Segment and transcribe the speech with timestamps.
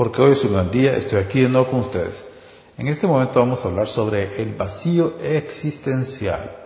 [0.00, 2.24] porque hoy es un gran día, estoy aquí de nuevo con ustedes.
[2.78, 6.56] En este momento vamos a hablar sobre el vacío existencial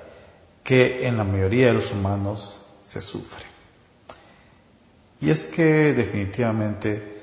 [0.63, 3.45] que en la mayoría de los humanos se sufre.
[5.21, 7.23] Y es que definitivamente,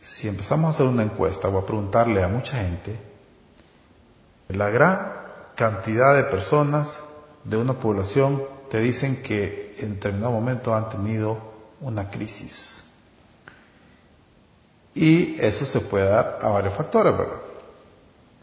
[0.00, 2.96] si empezamos a hacer una encuesta o a preguntarle a mucha gente,
[4.46, 5.12] la gran
[5.56, 7.00] cantidad de personas
[7.42, 11.36] de una población te dicen que en determinado momento han tenido
[11.80, 12.91] una crisis.
[14.94, 17.38] Y eso se puede dar a varios factores, ¿verdad?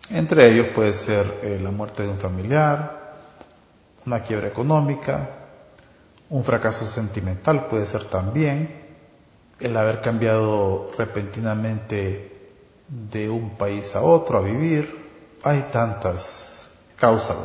[0.10, 3.00] Entre ellos puede ser eh, la muerte de un familiar,
[4.06, 5.30] una quiebra económica,
[6.30, 8.74] un fracaso sentimental puede ser también,
[9.60, 12.32] el haber cambiado repentinamente
[12.88, 15.08] de un país a otro a vivir.
[15.44, 17.38] Hay tantas causas,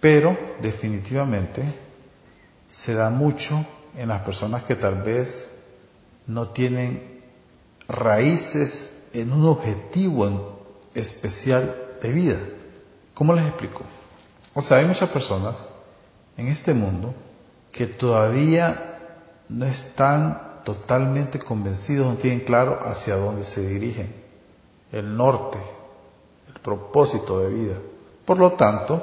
[0.00, 1.62] Pero definitivamente
[2.68, 3.64] se da mucho
[3.96, 5.48] en las personas que tal vez
[6.26, 7.17] no tienen
[7.88, 10.60] raíces en un objetivo
[10.94, 12.36] especial de vida.
[13.14, 13.82] ¿Cómo les explico?
[14.54, 15.68] O sea, hay muchas personas
[16.36, 17.14] en este mundo
[17.72, 18.98] que todavía
[19.48, 24.14] no están totalmente convencidos, no tienen claro hacia dónde se dirigen,
[24.92, 25.58] el norte,
[26.48, 27.74] el propósito de vida.
[28.24, 29.02] Por lo tanto,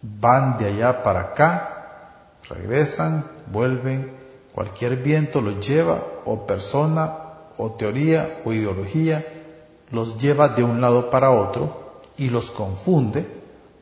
[0.00, 4.16] van de allá para acá, regresan, vuelven,
[4.54, 7.21] cualquier viento los lleva, o persona,
[7.62, 9.24] o teoría, o ideología,
[9.90, 13.24] los lleva de un lado para otro y los confunde,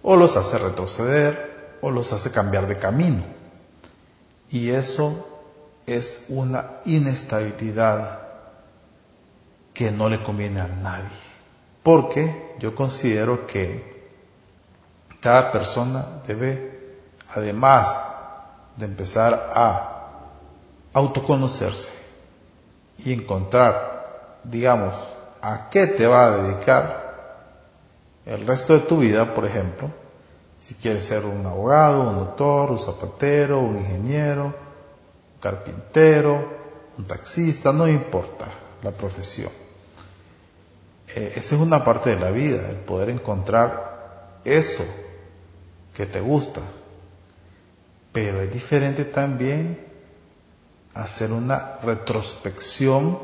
[0.03, 3.23] o los hace retroceder, o los hace cambiar de camino.
[4.51, 5.27] Y eso
[5.87, 8.19] es una inestabilidad
[9.73, 11.09] que no le conviene a nadie.
[11.83, 14.11] Porque yo considero que
[15.21, 16.99] cada persona debe,
[17.31, 17.99] además
[18.77, 20.19] de empezar a
[20.93, 22.10] autoconocerse
[23.05, 24.95] y encontrar, digamos,
[25.43, 27.01] a qué te va a dedicar
[28.27, 29.91] el resto de tu vida, por ejemplo,
[30.59, 36.39] si quieres ser un abogado, un doctor, un zapatero, un ingeniero, un carpintero,
[36.99, 38.47] un taxista, no importa
[38.83, 39.51] la profesión.
[41.15, 44.85] Eh, esa es una parte de la vida, el poder encontrar eso
[45.95, 46.61] que te gusta.
[48.13, 49.90] Pero es diferente también
[50.95, 53.19] hacer una retrospección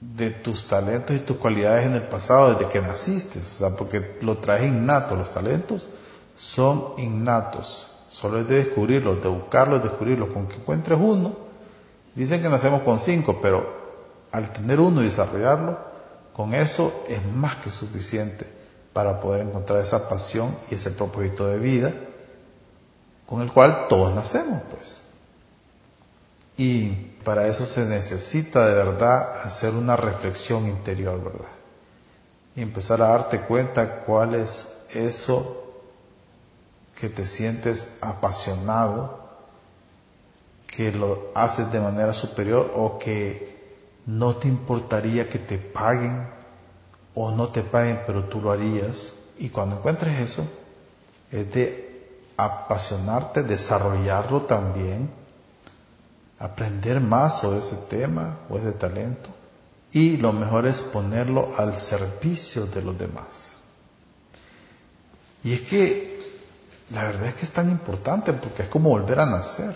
[0.00, 4.18] de tus talentos y tus cualidades en el pasado desde que naciste, o sea, porque
[4.20, 5.88] lo traes innato, los talentos
[6.36, 7.88] son innatos.
[8.10, 10.32] Solo es de descubrirlos, de buscarlos, descubrirlos.
[10.32, 11.32] Con que encuentres uno,
[12.14, 13.66] dicen que nacemos con cinco, pero
[14.30, 15.78] al tener uno y desarrollarlo,
[16.32, 18.46] con eso es más que suficiente
[18.92, 21.92] para poder encontrar esa pasión y ese propósito de vida
[23.26, 25.03] con el cual todos nacemos, pues.
[26.56, 26.88] Y
[27.24, 31.48] para eso se necesita de verdad hacer una reflexión interior, ¿verdad?
[32.54, 35.64] Y empezar a darte cuenta cuál es eso
[36.94, 39.18] que te sientes apasionado,
[40.66, 43.54] que lo haces de manera superior o que
[44.06, 46.28] no te importaría que te paguen
[47.14, 49.14] o no te paguen, pero tú lo harías.
[49.38, 50.46] Y cuando encuentres eso,
[51.32, 51.84] es de
[52.36, 55.10] apasionarte, desarrollarlo también,
[56.38, 59.30] aprender más sobre ese tema o ese talento.
[59.92, 63.58] Y lo mejor es ponerlo al servicio de los demás.
[65.44, 66.18] Y es que
[66.90, 69.74] la verdad es que es tan importante porque es como volver a nacer.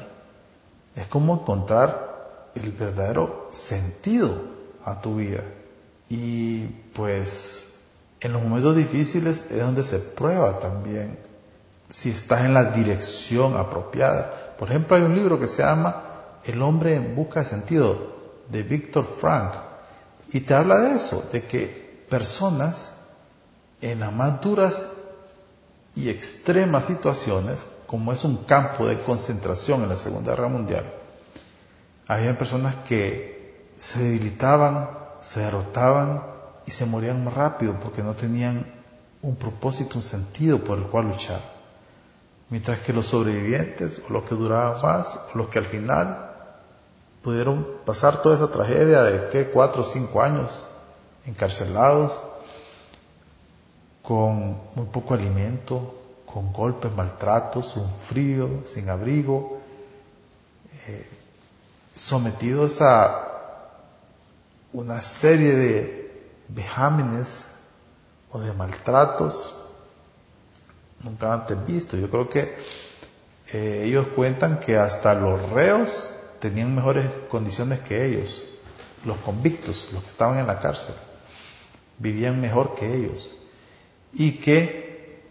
[0.97, 4.41] Es como encontrar el verdadero sentido
[4.85, 5.45] a tu vida.
[6.09, 6.65] Y
[6.95, 7.75] pues
[8.21, 11.19] en los momentos difíciles es donde se prueba también
[11.89, 14.55] si estás en la dirección apropiada.
[14.59, 16.08] Por ejemplo, hay un libro que se llama
[16.45, 18.17] El hombre en busca de sentido
[18.49, 19.55] de Víctor Frank
[20.33, 22.93] y te habla de eso, de que personas
[23.81, 24.89] en las más duras
[25.95, 30.85] y extremas situaciones, como es un campo de concentración en la Segunda Guerra Mundial,
[32.07, 36.23] había personas que se debilitaban, se derrotaban
[36.67, 38.67] y se morían más rápido porque no tenían
[39.23, 41.58] un propósito, un sentido por el cual luchar.
[42.51, 46.29] Mientras que los sobrevivientes, o los que duraban más, o los que al final
[47.23, 50.67] pudieron pasar toda esa tragedia de que cuatro o cinco años
[51.27, 52.19] encarcelados,
[54.03, 59.61] con muy poco alimento, con golpes, maltratos, un frío, sin abrigo,
[60.87, 61.07] eh,
[61.95, 63.27] sometidos a
[64.73, 67.49] una serie de vejámenes
[68.33, 69.58] o de maltratos
[71.03, 71.97] nunca antes visto.
[71.97, 72.57] Yo creo que
[73.53, 78.45] eh, ellos cuentan que hasta los reos tenían mejores condiciones que ellos,
[79.05, 80.95] los convictos, los que estaban en la cárcel,
[81.99, 83.35] vivían mejor que ellos.
[84.13, 85.23] Y que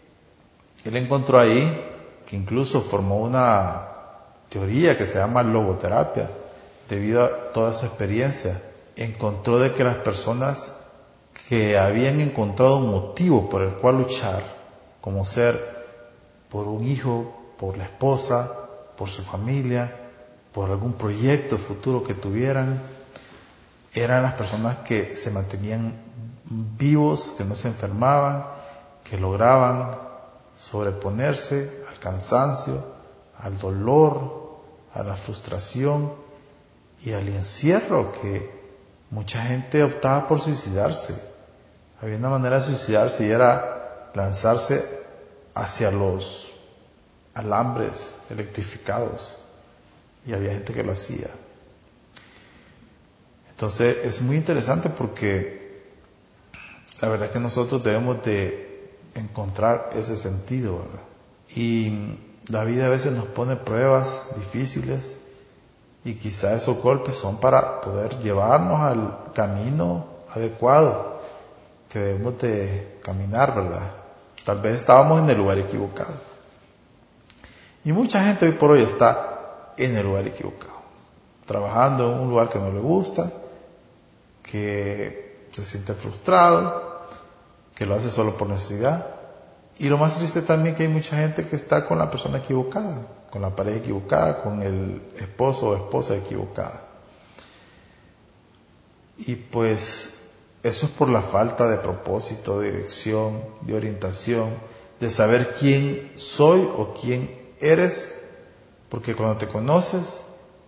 [0.84, 1.84] él encontró ahí
[2.26, 3.88] que incluso formó una
[4.50, 6.30] teoría que se llama logoterapia,
[6.88, 8.60] debido a toda su experiencia.
[8.96, 10.74] Encontró de que las personas
[11.48, 14.42] que habían encontrado un motivo por el cual luchar,
[15.00, 15.78] como ser
[16.48, 18.52] por un hijo, por la esposa,
[18.96, 19.94] por su familia,
[20.52, 22.80] por algún proyecto futuro que tuvieran,
[23.92, 25.94] eran las personas que se mantenían
[26.44, 28.44] vivos, que no se enfermaban,
[29.04, 29.96] que lograban
[30.56, 32.82] sobreponerse al cansancio,
[33.38, 34.48] al dolor,
[34.92, 36.12] a la frustración
[37.02, 38.58] y al encierro que
[39.10, 41.14] mucha gente optaba por suicidarse.
[42.02, 43.77] Había una manera de suicidarse y era
[44.14, 44.84] lanzarse
[45.54, 46.52] hacia los
[47.34, 49.38] alambres electrificados.
[50.26, 51.28] Y había gente que lo hacía.
[53.50, 55.82] Entonces es muy interesante porque
[57.00, 60.80] la verdad es que nosotros debemos de encontrar ese sentido,
[61.54, 62.16] Y
[62.48, 65.16] la vida a veces nos pone pruebas difíciles
[66.04, 71.20] y quizá esos golpes son para poder llevarnos al camino adecuado
[71.88, 73.97] que debemos de caminar, ¿verdad?
[74.44, 76.14] Tal vez estábamos en el lugar equivocado.
[77.84, 80.80] Y mucha gente hoy por hoy está en el lugar equivocado,
[81.46, 83.32] trabajando en un lugar que no le gusta,
[84.42, 87.06] que se siente frustrado,
[87.74, 89.06] que lo hace solo por necesidad.
[89.78, 93.06] Y lo más triste también que hay mucha gente que está con la persona equivocada,
[93.30, 96.82] con la pareja equivocada, con el esposo o esposa equivocada.
[99.18, 100.27] Y pues
[100.62, 104.50] eso es por la falta de propósito, de dirección, de orientación,
[105.00, 108.14] de saber quién soy o quién eres,
[108.88, 110.22] porque cuando te conoces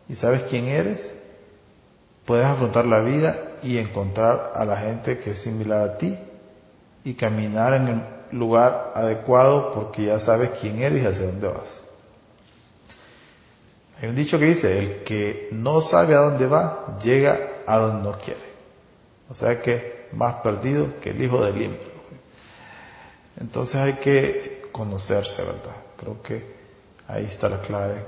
[0.09, 1.15] y sabes quién eres,
[2.25, 6.17] puedes afrontar la vida y encontrar a la gente que es similar a ti
[7.05, 11.85] y caminar en el lugar adecuado porque ya sabes quién eres y hacia dónde vas.
[14.01, 18.09] Hay un dicho que dice, el que no sabe a dónde va, llega a donde
[18.09, 18.50] no quiere.
[19.31, 21.89] O sea que más perdido que el hijo del limpio.
[23.41, 25.77] Entonces hay que conocerse, ¿verdad?
[25.97, 26.45] Creo que
[27.07, 28.05] ahí está la clave.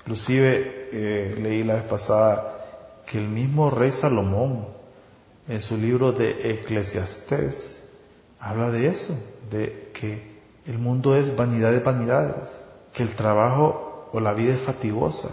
[0.00, 4.68] Inclusive eh, leí la vez pasada que el mismo rey Salomón,
[5.48, 7.84] en su libro de Eclesiastés,
[8.40, 9.16] habla de eso,
[9.50, 10.34] de que
[10.66, 12.62] el mundo es vanidad de vanidades,
[12.92, 15.30] que el trabajo o la vida es fatigosa,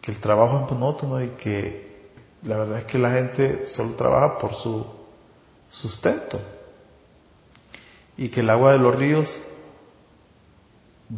[0.00, 1.93] que el trabajo es monótono y que
[2.44, 4.84] la verdad es que la gente solo trabaja por su
[5.68, 6.38] sustento.
[8.16, 9.38] Y que el agua de los ríos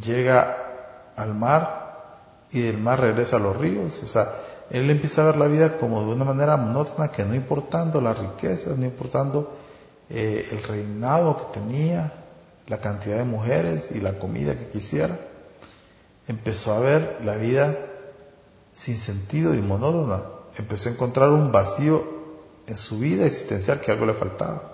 [0.00, 0.56] llega
[1.16, 1.84] al mar
[2.50, 4.02] y del mar regresa a los ríos.
[4.02, 4.32] O sea,
[4.70, 8.18] él empieza a ver la vida como de una manera monótona que no importando las
[8.18, 9.52] riquezas, no importando
[10.08, 12.12] eh, el reinado que tenía,
[12.68, 15.18] la cantidad de mujeres y la comida que quisiera,
[16.28, 17.76] empezó a ver la vida
[18.74, 22.04] sin sentido y monótona empezó a encontrar un vacío
[22.66, 24.72] en su vida existencial que algo le faltaba.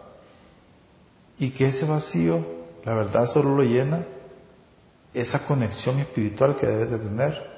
[1.39, 2.45] Y que ese vacío,
[2.85, 4.05] la verdad, solo lo llena
[5.15, 7.51] esa conexión espiritual que debes de tener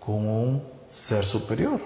[0.00, 1.80] con un ser superior,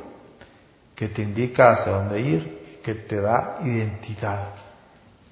[0.95, 4.55] que te indica hacia dónde ir y que te da identidad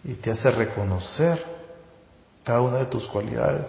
[0.05, 1.45] y te hace reconocer
[2.45, 3.67] cada una de tus cualidades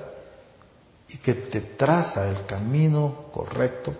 [1.09, 3.93] y que te traza el camino correcto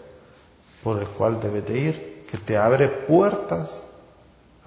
[0.83, 3.85] por el cual debes de ir que te abre puertas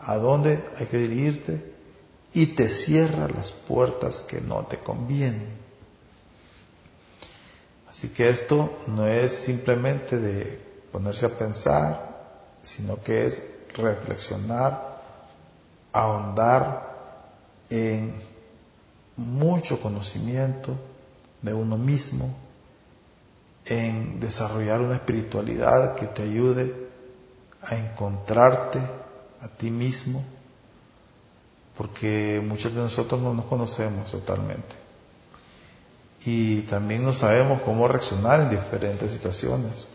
[0.01, 1.73] a donde hay que dirigirte
[2.33, 5.61] y te cierra las puertas que no te convienen.
[7.89, 15.01] Así que esto no es simplemente de ponerse a pensar, sino que es reflexionar,
[15.93, 16.91] ahondar
[17.71, 18.15] en
[19.17, 20.75] mucho conocimiento
[21.43, 22.35] de uno mismo,
[23.67, 26.82] en desarrollar una espiritualidad que te ayude
[27.63, 28.81] a encontrarte
[29.41, 30.23] a ti mismo,
[31.77, 34.77] porque muchos de nosotros no nos conocemos totalmente.
[36.25, 39.89] Y también no sabemos cómo reaccionar en diferentes situaciones.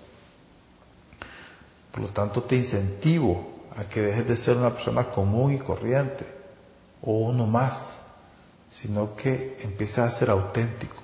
[1.92, 6.26] Por lo tanto, te incentivo a que dejes de ser una persona común y corriente,
[7.02, 8.00] o uno más,
[8.70, 11.02] sino que empieces a ser auténtico,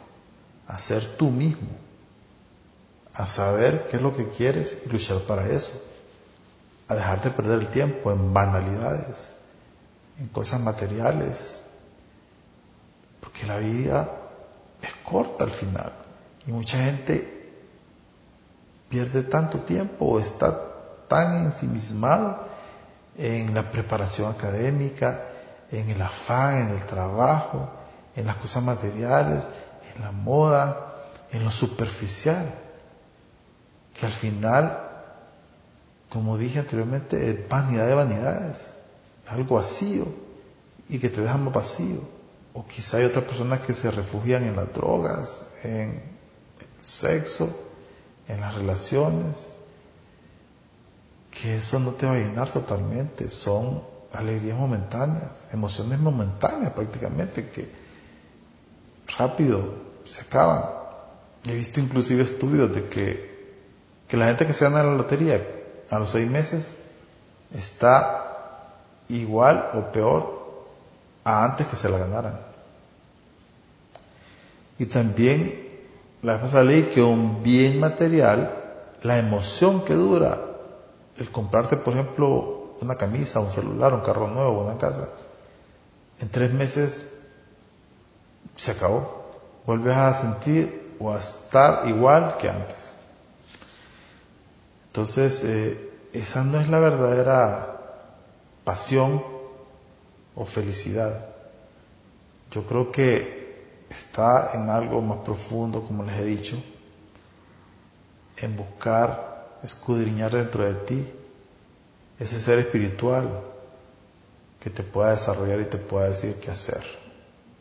[0.68, 1.70] a ser tú mismo,
[3.14, 5.82] a saber qué es lo que quieres y luchar para eso
[6.94, 9.34] a dejar de perder el tiempo en banalidades,
[10.20, 11.62] en cosas materiales,
[13.20, 14.10] porque la vida
[14.82, 15.92] es corta al final
[16.46, 17.34] y mucha gente
[18.90, 20.56] pierde tanto tiempo o está
[21.08, 22.48] tan ensimismado
[23.18, 25.22] en la preparación académica,
[25.72, 27.70] en el afán, en el trabajo,
[28.16, 29.50] en las cosas materiales,
[29.96, 30.94] en la moda,
[31.32, 32.54] en lo superficial,
[34.00, 34.93] que al final,
[36.14, 38.70] como dije anteriormente, es vanidad de vanidades,
[39.26, 40.06] algo vacío
[40.88, 42.02] y que te deja más vacío.
[42.54, 45.90] O quizá hay otras personas que se refugian en las drogas, en
[46.60, 47.50] el sexo,
[48.28, 49.48] en las relaciones,
[51.32, 53.82] que eso no te va a llenar totalmente, son
[54.14, 57.68] alegrías momentáneas, emociones momentáneas prácticamente, que
[59.18, 59.74] rápido
[60.06, 60.64] se acaban.
[61.48, 63.56] He visto inclusive estudios de que,
[64.08, 66.76] que la gente que se gana la lotería a los seis meses
[67.54, 68.74] está
[69.10, 70.44] igual o peor
[71.24, 72.40] a antes que se la ganaran.
[74.80, 75.64] Y también
[76.22, 78.52] la pasada ley que un bien material,
[79.04, 80.40] la emoción que dura,
[81.18, 85.10] el comprarte, por ejemplo, una camisa, un celular, un carro nuevo, una casa,
[86.20, 87.08] en tres meses
[88.56, 89.24] se acabó.
[89.66, 92.96] Vuelves a sentir o a estar igual que antes.
[94.94, 97.80] Entonces, eh, esa no es la verdadera
[98.64, 99.24] pasión
[100.36, 101.30] o felicidad.
[102.52, 106.64] Yo creo que está en algo más profundo, como les he dicho,
[108.38, 111.12] en buscar escudriñar dentro de ti
[112.20, 113.28] ese ser espiritual
[114.60, 116.84] que te pueda desarrollar y te pueda decir qué hacer,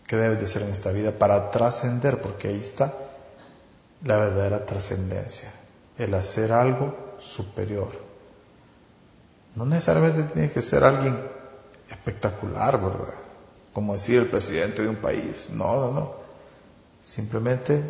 [0.06, 2.92] qué debes de hacer en esta vida para trascender, porque ahí está
[4.04, 5.50] la verdadera trascendencia,
[5.96, 7.90] el hacer algo superior.
[9.54, 11.18] No necesariamente tienes que ser alguien
[11.88, 13.14] espectacular, ¿verdad?
[13.72, 15.50] Como decir el presidente de un país.
[15.50, 16.14] No, no, no.
[17.02, 17.82] Simplemente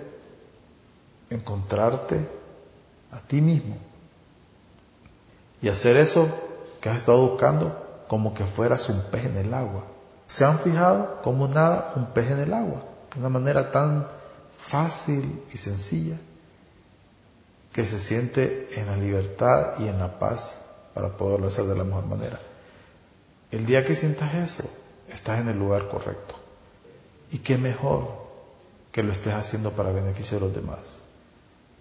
[1.30, 2.20] encontrarte
[3.10, 3.76] a ti mismo
[5.60, 6.28] y hacer eso
[6.80, 9.84] que has estado buscando como que fueras un pez en el agua.
[10.26, 12.82] ¿Se han fijado como nada un pez en el agua?
[13.14, 14.06] De una manera tan
[14.56, 16.16] fácil y sencilla
[17.72, 20.58] que se siente en la libertad y en la paz
[20.94, 22.38] para poderlo hacer de la mejor manera.
[23.50, 24.68] El día que sientas eso,
[25.08, 26.34] estás en el lugar correcto.
[27.30, 28.22] Y qué mejor
[28.92, 30.98] que lo estés haciendo para beneficio de los demás,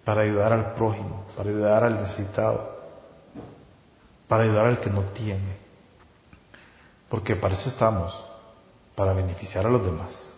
[0.04, 2.80] para ayudar al prójimo, para ayudar al necesitado,
[4.28, 5.56] para ayudar al que no tiene.
[7.10, 8.24] Porque para eso estamos,
[8.94, 10.34] para beneficiar a los demás.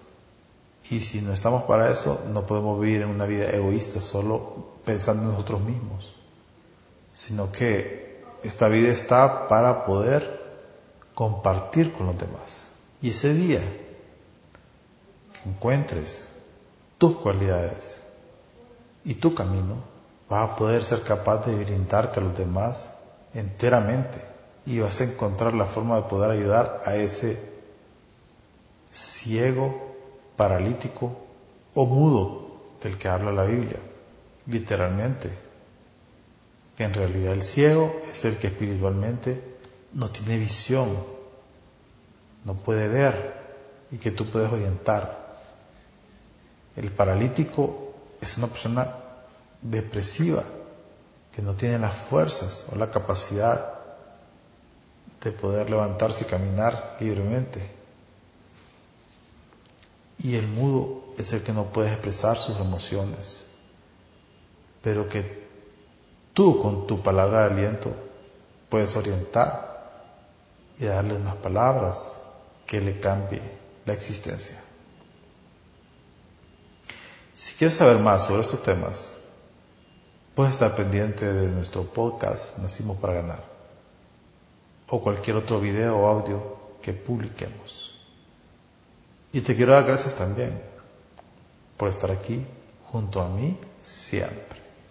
[0.90, 5.24] Y si no estamos para eso, no podemos vivir en una vida egoísta solo pensando
[5.24, 6.14] en nosotros mismos,
[7.14, 10.42] sino que esta vida está para poder
[11.14, 12.68] compartir con los demás.
[13.00, 13.62] Y ese día
[15.46, 16.28] encuentres
[16.98, 18.00] tus cualidades
[19.04, 19.76] y tu camino,
[20.28, 22.90] vas a poder ser capaz de brindarte a los demás
[23.34, 24.18] enteramente
[24.66, 27.38] y vas a encontrar la forma de poder ayudar a ese
[28.90, 29.93] ciego,
[30.36, 31.16] paralítico
[31.74, 32.44] o mudo
[32.82, 33.78] del que habla la Biblia,
[34.46, 35.30] literalmente.
[36.78, 39.40] En realidad el ciego es el que espiritualmente
[39.92, 40.88] no tiene visión,
[42.44, 43.34] no puede ver
[43.90, 45.24] y que tú puedes orientar.
[46.76, 48.90] El paralítico es una persona
[49.62, 50.42] depresiva
[51.34, 53.74] que no tiene las fuerzas o la capacidad
[55.22, 57.83] de poder levantarse y caminar libremente.
[60.18, 63.46] Y el mudo es el que no puede expresar sus emociones,
[64.82, 65.44] pero que
[66.32, 67.94] tú con tu palabra de aliento
[68.68, 69.74] puedes orientar
[70.78, 72.16] y darle unas palabras
[72.66, 73.42] que le cambie
[73.86, 74.62] la existencia.
[77.34, 79.12] Si quieres saber más sobre estos temas,
[80.34, 83.44] puedes estar pendiente de nuestro podcast Nacimos para Ganar
[84.88, 87.93] o cualquier otro video o audio que publiquemos.
[89.34, 90.52] Y te quiero dar gracias también
[91.76, 92.46] por estar aquí
[92.92, 94.63] junto a mí siempre.